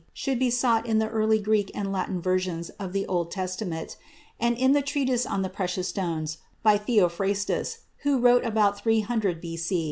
should 0.13 0.39
be 0.39 0.49
sought 0.49 0.87
in 0.87 0.97
the 0.97 1.07
early 1.09 1.37
Greek 1.39 1.69
and 1.75 1.91
Latin 1.91 2.19
versions 2.19 2.69
of 2.79 2.91
the 2.91 3.05
Old 3.05 3.29
Testament, 3.29 3.97
and 4.39 4.57
in 4.57 4.71
the 4.71 4.81
treatise 4.81 5.27
on 5.27 5.47
precious 5.51 5.89
stones 5.89 6.39
by 6.63 6.75
Theophrastus, 6.79 7.81
who 7.99 8.17
wrote 8.17 8.43
about 8.43 8.81
300 8.81 9.39
B.C. 9.39 9.79